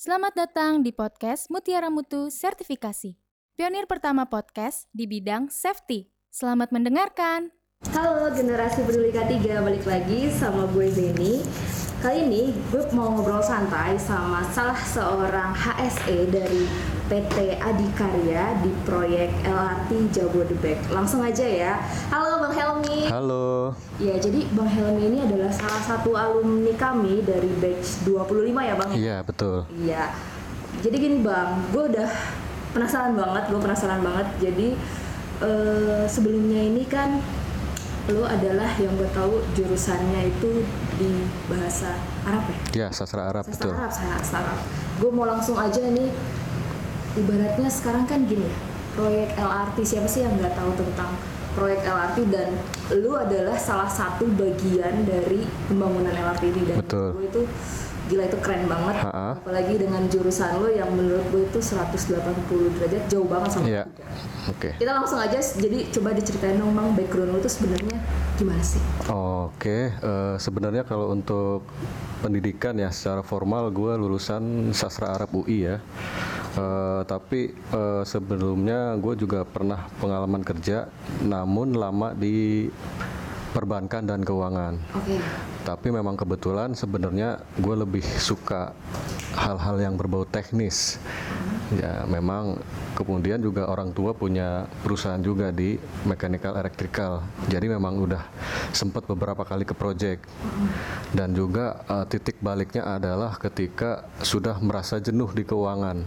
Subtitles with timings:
[0.00, 3.20] Selamat datang di podcast Mutiara Mutu Sertifikasi.
[3.52, 6.08] Pionir pertama podcast di bidang safety.
[6.32, 7.52] Selamat mendengarkan.
[7.92, 11.44] Halo generasi peduli K3, balik lagi sama gue Zeni
[12.00, 16.64] Kali ini gue mau ngobrol santai sama salah seorang HSE dari
[17.12, 21.76] PT Adikarya di proyek LRT Jabodebek Langsung aja ya
[22.08, 23.76] Halo Bang Helmi Halo.
[24.00, 28.90] Ya jadi Bang Helmi ini adalah salah satu alumni kami dari batch 25 ya Bang
[28.96, 29.68] Iya, betul.
[29.76, 30.08] Iya.
[30.80, 32.08] Jadi gini bang, gue udah
[32.72, 34.28] penasaran banget, gue penasaran banget.
[34.40, 34.72] Jadi
[35.44, 37.20] eh, sebelumnya ini kan
[38.08, 40.64] lo adalah yang gue tahu jurusannya itu
[41.00, 41.96] di bahasa
[42.28, 42.58] Arab ya?
[42.84, 43.72] Ya, sastra Arab, Sastra betul.
[43.80, 44.58] Arab, sastra Arab.
[45.00, 46.12] Gue mau langsung aja nih,
[47.16, 48.56] ibaratnya sekarang kan gini ya,
[48.92, 51.16] proyek LRT siapa sih yang nggak tahu tentang
[51.56, 52.48] proyek LRT dan
[53.00, 57.08] lu adalah salah satu bagian dari pembangunan LRT ini dan Betul.
[57.16, 57.42] gue itu
[58.10, 59.38] gila itu keren banget Ha-ha.
[59.38, 62.18] apalagi dengan jurusan lo yang menurut gue itu 180
[62.74, 63.84] derajat jauh banget sama Iya.
[63.86, 64.02] kita.
[64.50, 64.68] Oke.
[64.76, 67.96] kita langsung aja jadi coba diceritain dong bang background lo itu sebenarnya
[68.34, 71.62] gimana sih Oke, eh, sebenarnya kalau untuk
[72.18, 75.76] pendidikan ya secara formal gue lulusan sastra Arab UI ya.
[76.52, 82.66] Eh, tapi eh, sebelumnya gue juga pernah pengalaman kerja, namun lama di
[83.50, 84.78] perbankan dan keuangan.
[84.92, 85.16] oke
[85.70, 88.74] Tapi memang kebetulan sebenarnya gue lebih suka
[89.38, 90.98] hal-hal yang berbau teknis.
[91.70, 92.58] Ya memang
[92.98, 97.22] kemudian juga orang tua punya perusahaan juga di mechanical electrical.
[97.46, 98.26] Jadi memang udah
[98.74, 100.26] sempat beberapa kali ke project.
[101.14, 106.02] Dan juga eh, titik baliknya adalah ketika sudah merasa jenuh di keuangan.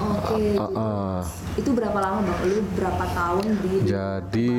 [0.00, 1.20] Oke Ah, ah.
[1.60, 4.52] itu berapa lama bang lu berapa tahun di Jadi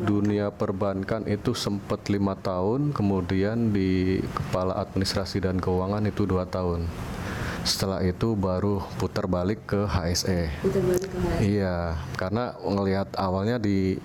[0.00, 6.88] dunia perbankan itu sempat lima tahun, kemudian di kepala administrasi dan keuangan itu dua tahun.
[7.64, 10.52] Setelah itu baru putar balik ke HSE.
[10.60, 11.40] putar balik ke HSE?
[11.40, 13.96] Iya, karena ngelihat awalnya di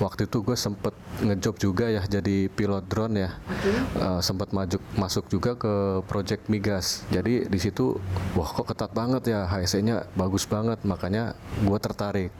[0.00, 3.30] waktu itu gue sempet ngejob juga ya jadi pilot drone ya.
[3.36, 3.70] oke
[4.00, 7.04] Eh, sempat maju masuk juga ke project migas.
[7.12, 8.00] Jadi di situ
[8.32, 12.32] wah kok ketat banget ya HSE-nya bagus banget makanya gue tertarik.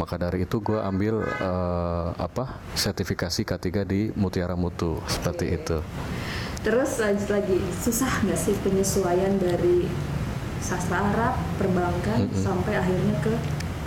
[0.00, 5.78] Maka dari itu gue ambil eh, apa sertifikasi K3 di Mutiara Mutu seperti itu.
[6.60, 9.88] Terus lanjut lagi, susah nggak sih penyesuaian dari
[10.60, 13.32] sastra Arab, perbankan, sampai akhirnya ke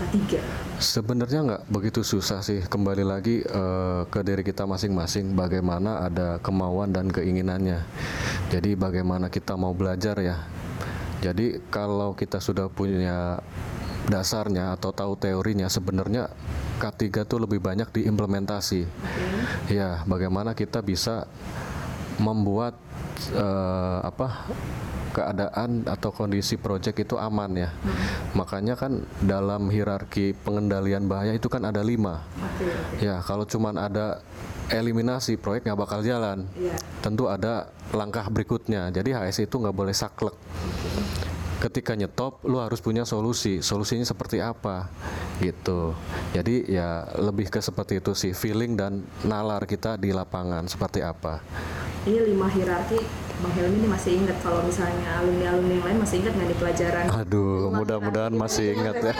[0.01, 0.41] K3?
[0.81, 6.89] Sebenarnya nggak begitu susah sih kembali lagi eh, ke diri kita masing-masing bagaimana ada kemauan
[6.89, 7.85] dan keinginannya.
[8.49, 10.41] Jadi bagaimana kita mau belajar ya.
[11.21, 13.37] Jadi kalau kita sudah punya
[14.09, 16.27] dasarnya atau tahu teorinya sebenarnya
[16.81, 18.83] K3 tuh lebih banyak diimplementasi.
[19.71, 21.29] Ya, bagaimana kita bisa
[22.21, 22.77] membuat
[23.33, 24.49] eh, apa
[25.13, 27.69] keadaan atau kondisi proyek itu aman ya.
[28.33, 32.25] Makanya kan dalam hierarki pengendalian bahaya itu kan ada lima.
[32.97, 34.25] Ya, kalau cuman ada
[34.73, 36.49] eliminasi proyek nggak bakal jalan.
[36.57, 36.75] Iya.
[37.05, 38.89] Tentu ada langkah berikutnya.
[38.89, 40.33] Jadi HSE itu nggak boleh saklek.
[41.61, 43.63] Ketika nyetop, lu harus punya solusi.
[43.63, 44.91] Solusinya seperti apa?
[45.39, 45.95] Gitu.
[46.35, 51.39] Jadi ya lebih ke seperti itu sih, feeling dan nalar kita di lapangan seperti apa.
[52.03, 52.99] Ini lima hierarki,
[53.39, 57.05] Bang Helmi ini masih ingat kalau misalnya alumni-alumni yang lain masih ingat nggak di pelajaran?
[57.09, 59.15] Aduh, mudah-mudahan masih ingat ya.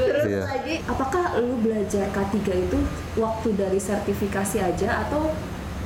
[0.00, 0.44] Terus Iya.
[0.48, 2.78] lagi, apakah lu belajar K3 itu
[3.14, 5.28] waktu dari sertifikasi aja atau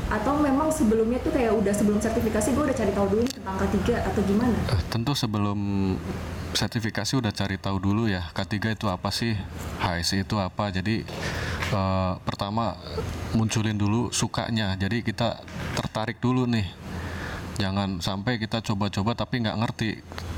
[0.08, 3.56] atau memang sebelumnya tuh kayak udah sebelum sertifikasi gue udah cari tahu dulu nih tentang
[3.58, 4.56] K3 atau gimana?
[4.70, 5.58] Eh, Tentu sebelum
[6.54, 9.36] sertifikasi udah cari tahu dulu ya K3 itu apa sih
[9.78, 11.04] HSE itu apa jadi
[11.72, 12.76] eh, pertama
[13.36, 14.74] munculin dulu sukanya.
[14.76, 15.40] Jadi kita
[15.76, 16.66] tertarik dulu nih.
[17.58, 19.88] Jangan sampai kita coba-coba tapi nggak ngerti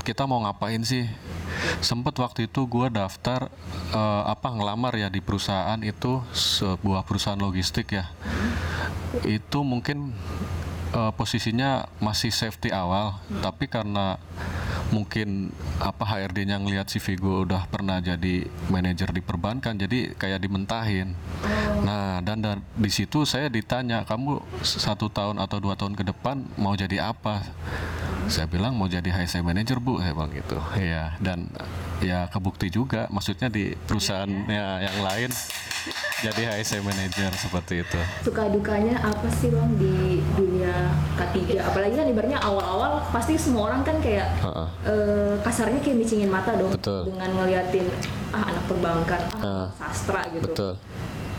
[0.01, 1.05] kita mau ngapain sih.
[1.83, 3.51] Sempet waktu itu gue daftar
[3.93, 8.09] eh, apa ngelamar ya di perusahaan itu sebuah perusahaan logistik ya.
[9.23, 10.17] Itu mungkin
[10.97, 14.17] eh, posisinya masih safety awal tapi karena
[14.91, 21.15] mungkin apa HRD-nya ngelihat CV gue udah pernah jadi manajer di perbankan jadi kayak dimentahin.
[21.81, 26.43] Nah dan da- di situ saya ditanya kamu satu tahun atau dua tahun ke depan
[26.59, 27.41] mau jadi apa?
[28.27, 29.97] Saya bilang mau jadi HSE manager bu.
[30.03, 30.59] Saya bilang gitu.
[30.77, 31.49] Ya dan
[32.01, 35.29] ya kebukti juga maksudnya di perusahaannya yang lain
[36.19, 39.95] jadi HSE manager seperti itu Suka dukanya apa sih bang di
[40.31, 41.57] dunia K3?
[41.57, 44.65] Apalagi kan ibaratnya awal-awal pasti semua orang kan kayak Ha-ha.
[44.83, 47.09] eh, kasarnya kayak micingin mata dong Betul.
[47.09, 47.85] dengan ngeliatin
[48.29, 50.45] ah anak perbankan, ah Ah, sastra gitu.
[50.45, 50.73] betul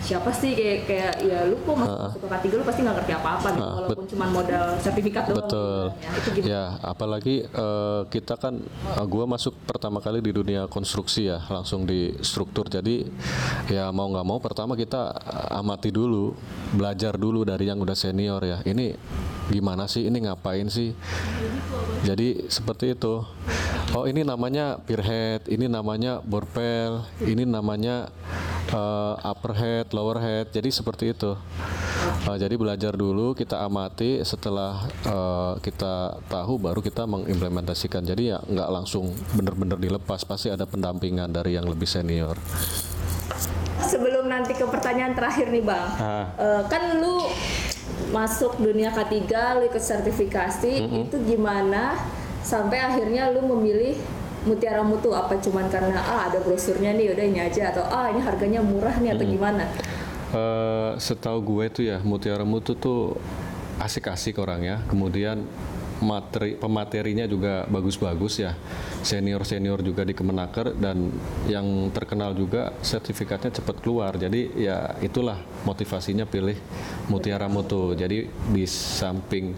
[0.02, 3.12] siapa sih kayak kayak ya lu kok masuk, masuk ke K3 lu pasti nggak ngerti
[3.14, 5.84] apa-apa gitu Uh, walaupun cuma modal sertifikat doang Betul.
[5.94, 6.10] gitu ya.
[6.18, 8.58] itu Ya, apalagi eh, kita kan
[8.98, 12.66] eh, gua masuk pertama kali di dunia konstruksi ya, langsung di struktur.
[12.66, 13.06] Jadi
[13.70, 15.14] ya mau nggak mau pertama kita
[15.54, 16.34] amati dulu,
[16.74, 18.58] belajar dulu dari yang udah senior ya.
[18.66, 18.98] Ini
[19.52, 20.10] gimana sih?
[20.10, 20.90] Ini ngapain sih?
[22.02, 23.22] Jadi seperti itu.
[23.92, 28.08] Oh, ini namanya pierhead, ini namanya borpel, ini namanya
[28.70, 30.46] eh, upper head, lower head.
[30.54, 31.34] Jadi seperti itu.
[32.22, 38.02] Uh, jadi belajar dulu, kita amati, setelah uh, kita tahu baru kita mengimplementasikan.
[38.06, 42.38] Jadi ya nggak langsung bener-bener dilepas, pasti ada pendampingan dari yang lebih senior.
[43.82, 45.88] sebelum nanti ke pertanyaan terakhir nih bang.
[46.40, 47.28] Eh, kan lu
[48.08, 49.20] masuk dunia K3
[49.60, 50.72] lu ikut sertifikasi
[51.04, 52.00] itu gimana
[52.40, 54.00] sampai akhirnya lu memilih
[54.42, 58.20] Mutiara Mutu apa cuman karena ah ada brosurnya nih udah ini aja atau ah ini
[58.20, 59.66] harganya murah nih atau gimana
[60.32, 63.20] Uh, setahu gue tuh ya Mutiara Mutu tuh
[63.76, 64.80] asik-asik orangnya.
[64.88, 65.44] Kemudian
[66.00, 68.56] materi pematerinya juga bagus-bagus ya.
[69.04, 71.12] Senior-senior juga di Kemenaker dan
[71.52, 74.16] yang terkenal juga sertifikatnya cepat keluar.
[74.16, 75.36] Jadi ya itulah
[75.68, 76.56] motivasinya pilih
[77.12, 77.92] Mutiara Mutu.
[77.92, 78.24] Jadi
[78.56, 79.52] di samping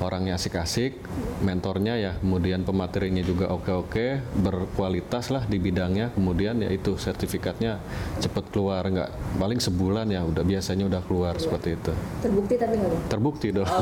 [0.00, 0.96] orangnya asik-asik,
[1.40, 7.82] mentornya ya, kemudian pematerinya juga oke-oke, berkualitas lah di bidangnya, kemudian ya itu sertifikatnya
[8.18, 11.92] cepat keluar, nggak paling sebulan ya udah biasanya udah keluar seperti itu.
[12.20, 13.68] terbukti tapi nggak Terbukti dong.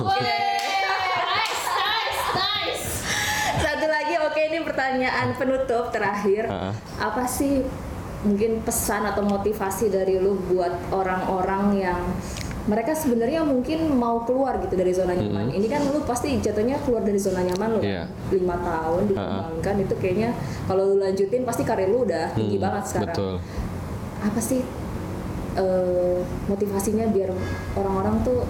[3.61, 6.73] satu lagi oke ini pertanyaan penutup terakhir Ah.
[6.99, 7.63] apa sih
[8.21, 12.01] mungkin pesan atau motivasi dari lu buat orang-orang yang
[12.63, 15.49] mereka sebenarnya mungkin mau keluar gitu dari zona nyaman.
[15.51, 18.05] Ini kan lu pasti jatuhnya keluar dari zona nyaman lu Iya.
[18.31, 20.31] lima tahun dikembangkan itu kayaknya
[20.65, 23.07] kalau lu lanjutin pasti karir lu udah tinggi Hmm, banget sekarang.
[23.09, 23.35] Betul.
[24.21, 24.61] Apa sih
[25.53, 27.33] eh, motivasinya biar
[27.75, 28.45] orang-orang tuh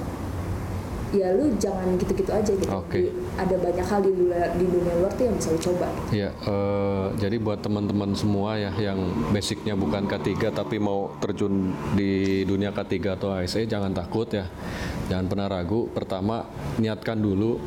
[1.11, 2.71] ya lu jangan gitu-gitu aja gitu.
[2.71, 3.11] Oke.
[3.11, 5.89] Di- ada banyak hal di luar di dunia luar tuh yang bisa lu coba.
[6.15, 8.99] Ya, eh, jadi buat teman-teman semua ya yang
[9.35, 14.47] basicnya bukan K3 tapi mau terjun di dunia K3 atau ASE jangan takut ya.
[15.11, 15.91] Jangan pernah ragu.
[15.91, 16.47] Pertama,
[16.79, 17.59] niatkan dulu,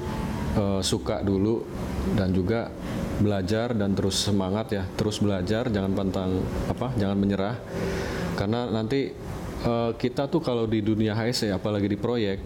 [0.56, 1.68] eh, suka dulu
[2.16, 2.72] dan juga
[3.20, 4.84] belajar dan terus semangat ya.
[4.96, 6.40] Terus belajar, jangan pantang
[6.72, 6.96] apa?
[6.96, 7.60] Jangan menyerah.
[8.40, 9.12] Karena nanti
[9.64, 12.40] eh, kita tuh kalau di dunia HSE apalagi di proyek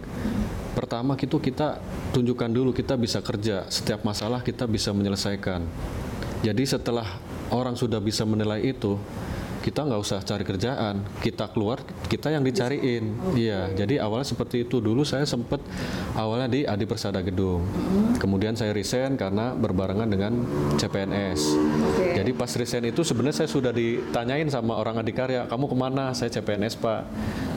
[0.78, 1.82] pertama itu kita
[2.14, 3.66] tunjukkan dulu kita bisa kerja.
[3.66, 5.66] Setiap masalah kita bisa menyelesaikan.
[6.46, 7.18] Jadi setelah
[7.50, 8.94] orang sudah bisa menilai itu
[9.68, 11.04] kita nggak usah cari kerjaan.
[11.20, 13.36] Kita keluar kita yang dicariin.
[13.36, 14.80] Iya jadi awalnya seperti itu.
[14.80, 15.60] Dulu saya sempet
[16.16, 17.68] awalnya di Adi Persada Gedung.
[18.16, 20.32] Kemudian saya resign karena berbarengan dengan
[20.80, 21.40] CPNS
[21.84, 22.16] Oke.
[22.16, 26.16] jadi pas resign itu sebenarnya saya sudah ditanyain sama orang adikarya kamu ke mana?
[26.16, 27.04] Saya CPNS pak.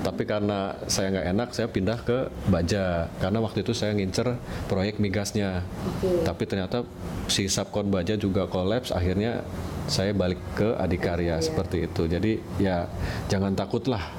[0.04, 3.08] Tapi karena saya nggak enak saya pindah ke Baja.
[3.24, 4.36] Karena waktu itu saya ngincer
[4.68, 5.64] proyek migasnya.
[5.88, 6.28] Oke.
[6.28, 6.84] tapi ternyata
[7.32, 9.46] si subkon Baja juga kolaps akhirnya
[9.92, 12.88] saya balik ke Adikarya seperti itu jadi ya
[13.28, 14.16] jangan takutlah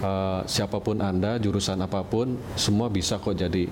[0.00, 3.68] Eh, siapa pun anda jurusan apa pun semua bisa kok jadi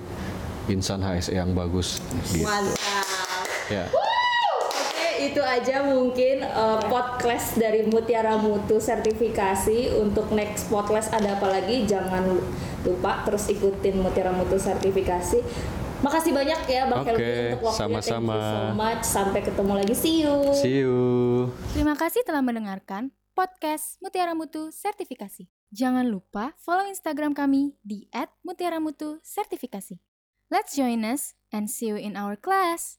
[0.69, 1.97] insan HSE yang bagus
[2.29, 2.45] gitu.
[2.45, 3.49] Mantap.
[3.73, 9.97] ya Oke, itu aja mungkin uh, podcast dari Mutiara Mutu sertifikasi.
[9.97, 11.89] Untuk next podcast ada apa lagi?
[11.89, 12.29] Jangan
[12.85, 15.41] lupa terus ikutin Mutiara Mutu sertifikasi.
[15.99, 17.79] Makasih banyak ya Bang Oke, Helmi untuk waktunya.
[17.83, 18.31] sama-sama.
[18.31, 19.03] Thank you so much.
[19.03, 19.93] Sampai ketemu lagi.
[19.95, 20.35] See you.
[20.55, 20.97] see you
[21.75, 25.51] Terima kasih telah mendengarkan podcast Mutiara Mutu Sertifikasi.
[25.69, 28.07] Jangan lupa follow Instagram kami di
[28.41, 29.99] @mutiaramutu sertifikasi.
[30.49, 32.97] Let's join us and see you in our class.